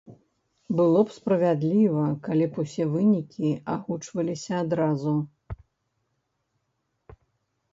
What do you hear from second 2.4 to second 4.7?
б усе вынікі агучваліся